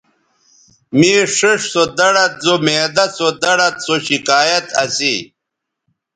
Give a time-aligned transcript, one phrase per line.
[0.97, 5.15] مے ݜیئݜ سو دڑد زو معدہ سو دڑد سو شکایت اسی